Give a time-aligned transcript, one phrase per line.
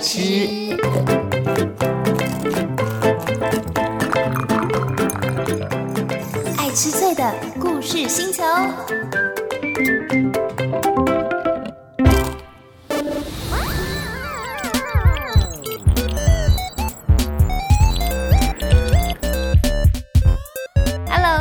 [0.00, 0.76] 吃，
[6.58, 8.42] 爱吃脆的故事星球。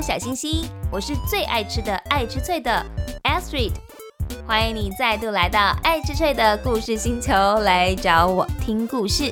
[0.00, 2.70] 小星星，我是最爱吃的爱吃脆的
[3.24, 3.72] Astrid，
[4.48, 9.30] 欢迎你再度来到爱吃脆的故事星球来找我听故事。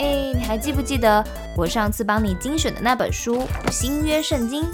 [0.00, 1.24] 哎，你还记不记得
[1.56, 4.64] 我上次帮你精选的那本书《新约圣经》？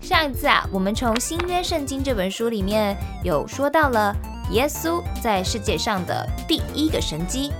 [0.00, 4.14] 上一次啊，我们从《新约圣经》这本书里面有说到了
[4.52, 7.50] 耶稣在世界上的第一个神迹。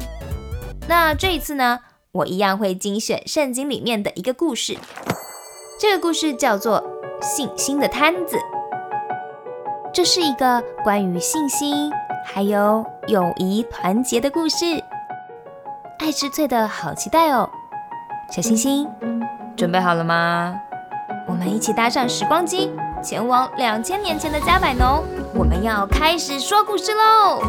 [0.86, 1.80] 那这一次呢，
[2.12, 4.78] 我一样会精选圣经里面的一个故事。
[5.80, 6.78] 这个故事叫做
[7.20, 8.36] 《信心的摊子》，
[9.92, 11.92] 这是一个关于信心
[12.24, 14.64] 还有友谊、团结的故事。
[15.98, 17.48] 爱吃脆的好期待哦！
[18.30, 18.88] 小星星，
[19.54, 20.58] 准备好了吗？
[21.28, 25.04] 我们一起搭上时光机，前往两千年前的加百农。
[25.34, 27.42] 我们要开始说故事喽！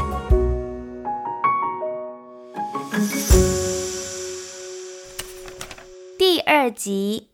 [6.18, 7.31] 第二集，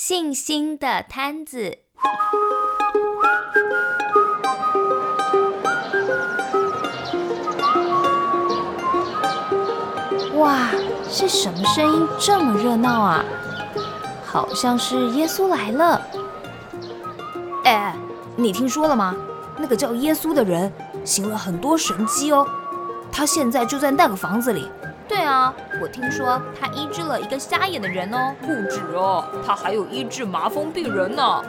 [0.00, 1.78] 信心的摊子。
[10.36, 10.68] 哇，
[11.10, 13.24] 是什么声音这么热闹啊？
[14.24, 16.00] 好像是耶稣来了。
[17.64, 17.96] 哎，
[18.36, 19.16] 你听说了吗？
[19.56, 20.72] 那个叫耶稣的人
[21.04, 22.46] 行了很多神迹哦，
[23.10, 24.70] 他现在就在那个房子里。
[25.08, 28.34] 对啊，我听说他医治了一个瞎眼的人哦。
[28.40, 31.42] 不止哦，他还有医治麻风病人呢。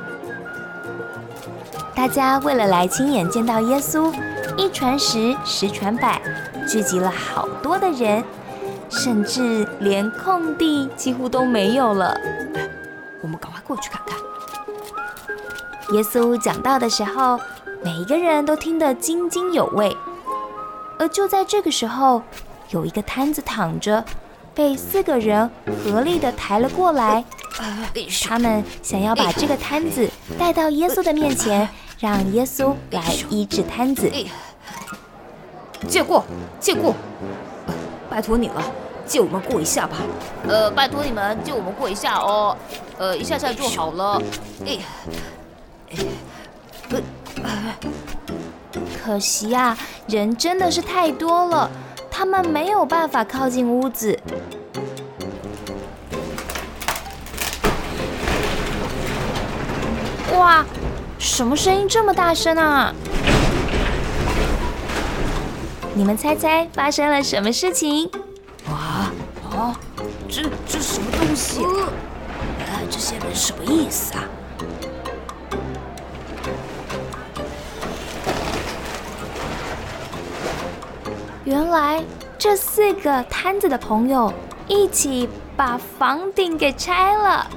[1.94, 4.14] 大家为了来亲眼见到耶稣，
[4.56, 6.22] 一传十，十传百，
[6.66, 8.24] 聚集了好多的人，
[8.90, 12.16] 甚至连空地几乎都没有了。
[13.22, 14.18] 我们赶快过去看看。
[15.94, 17.38] 耶稣讲道的时候，
[17.84, 19.96] 每一个人都听得津津有味。
[20.98, 22.22] 而就在这个时候，
[22.70, 24.04] 有一个摊子躺着，
[24.54, 25.50] 被四个人
[25.84, 27.24] 合力的抬了过来。
[28.22, 31.68] 他们想要把这个摊子带到耶稣的面前，
[32.00, 34.10] 让耶稣来医治摊子。
[35.88, 36.24] 借过，
[36.60, 36.94] 借过，
[38.10, 38.62] 拜托你了，
[39.06, 39.98] 借我们过一下吧。
[40.48, 42.56] 呃，拜托你们借我们过一下哦。
[42.98, 44.22] 呃，一下下就好了。
[44.66, 44.82] 哎呀，
[49.02, 49.78] 可惜啊，
[50.08, 51.70] 人真的是太多了，
[52.20, 54.20] 他们没有办法靠近屋子。
[60.34, 60.66] 哇，
[61.18, 62.94] 什么声音这么大声啊？
[65.94, 68.12] 你们猜猜发生了什么事情？
[68.68, 69.14] 啊
[69.50, 69.80] 啊，
[70.28, 71.62] 这这什么东西？
[72.60, 74.26] 哎，这些人什么意思啊？
[81.50, 82.04] 原来
[82.38, 84.32] 这四个摊子的朋友
[84.68, 85.28] 一起
[85.58, 87.50] 把房顶给拆了。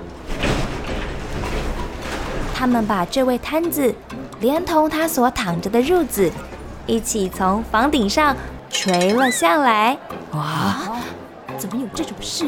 [2.55, 3.95] 他们把这位摊子
[4.41, 6.33] 连同他所躺着的褥子
[6.87, 8.35] 一起从房顶上
[8.71, 9.99] 垂了下来。
[10.31, 10.97] 哇，
[11.59, 12.47] 怎么有这种事？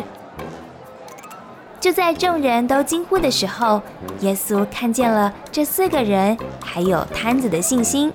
[1.79, 3.83] 就在众人都惊呼的时候，
[4.21, 8.11] 耶稣看见了这四个人还有摊子的信心。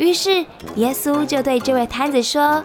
[0.00, 0.46] 于是，
[0.76, 2.64] 耶稣就对这位摊子说：“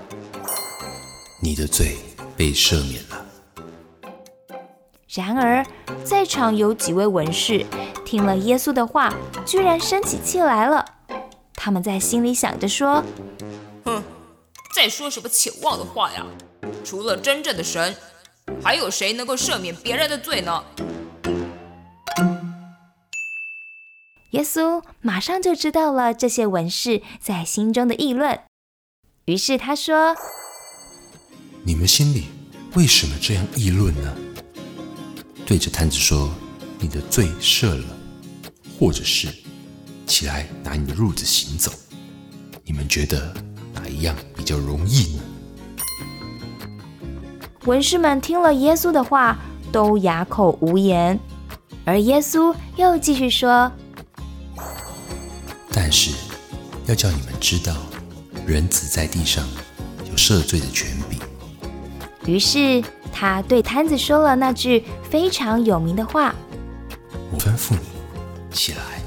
[1.44, 1.98] 你的罪
[2.38, 3.26] 被赦免了。”
[5.14, 5.66] 然而，
[6.06, 7.66] 在场有几位文士
[8.06, 9.14] 听了耶稣的话，
[9.46, 10.86] 居然生起气来了。
[11.56, 13.04] 他们在心里想着说
[13.84, 14.02] ：“哼，
[14.74, 16.26] 在说什么浅妄的话呀？
[16.86, 17.98] 除了真正的神，
[18.64, 20.64] 还有谁能够赦免别人的罪呢？”
[24.32, 28.40] 耶稣马上就知道了这些文士在心中的议论，
[29.26, 30.14] 于是他说
[31.64, 32.26] ：“你们心里
[32.74, 34.14] 为什么这样议论呢？
[35.46, 36.30] 对着摊子说
[36.80, 37.86] ：‘你的罪赦了’，
[38.78, 39.30] 或者是
[40.06, 41.72] 起来拿你的褥子行走，
[42.66, 43.34] 你们觉得
[43.74, 45.24] 哪一样比较容易呢？”
[47.66, 49.40] 文士们听了耶稣的话，
[49.72, 51.18] 都哑口无言。
[51.86, 53.72] 而耶稣又继续说。
[56.88, 57.76] 要叫你们知道
[58.46, 59.44] 人子在地上
[60.10, 61.20] 有赦罪的权柄。
[62.26, 66.34] 于是他对摊子说了那句非常有名的话。
[67.32, 69.02] 我吩咐你起来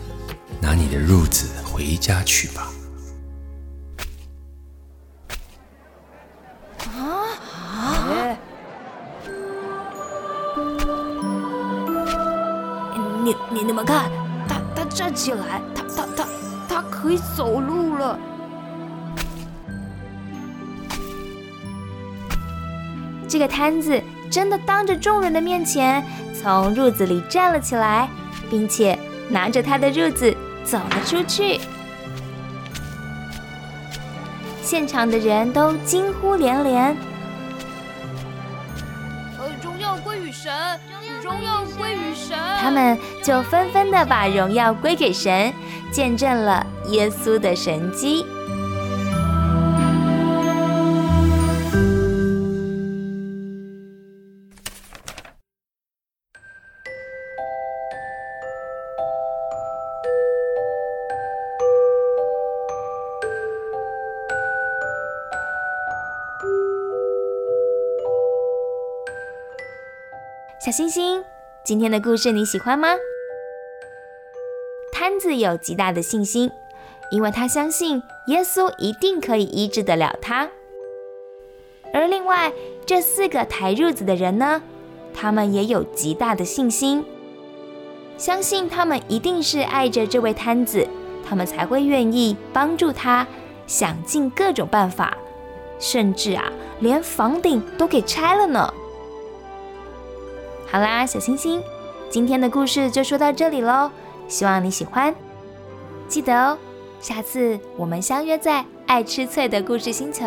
[0.60, 2.72] 拿你的褥子回家去吧。
[6.96, 7.30] 啊？
[7.72, 8.36] 啊？
[13.22, 14.10] 你你们看
[14.48, 16.26] 他他站起来他他他
[16.78, 18.16] 他可以走路了。
[23.28, 26.04] 这个摊子真的当着众人的面前
[26.40, 28.08] 从褥子里站了起来，
[28.48, 28.96] 并且
[29.28, 30.32] 拿着他的褥子
[30.64, 31.60] 走了出去。
[34.62, 36.96] 现场的人都惊呼连连。
[39.36, 40.52] 呃，荣耀归于神，
[41.25, 42.38] 荣耀归于神。
[42.60, 45.52] 他们就纷纷的把荣耀归给神，
[45.93, 48.25] 见证了耶稣的神迹。
[70.61, 71.25] 小星星，
[71.64, 72.88] 今天的故事你喜欢吗？
[75.08, 76.50] 摊子有极大的信心，
[77.10, 80.46] 因为他相信耶稣一定可以医治得了他。
[81.94, 82.52] 而另外
[82.84, 84.60] 这四个抬褥子的人呢，
[85.14, 87.02] 他们也有极大的信心，
[88.19, 90.87] 相信他们一定是爱着这位摊子，
[91.26, 93.26] 他们才会愿意帮助他，
[93.66, 95.16] 想尽各种办法，
[95.78, 98.70] 甚至啊，连房顶都给拆了呢。
[100.70, 101.62] 好啦，小星星，
[102.11, 103.90] 今天的故事就说到这里喽，
[104.28, 105.12] 希望你喜欢。
[106.06, 106.56] 记得哦，
[107.00, 110.25] 下次我们相约在爱吃脆的故事星球，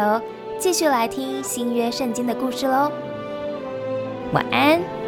[0.59, 2.91] 继续来听新约圣经的故事喽。
[4.33, 5.00] 晚安。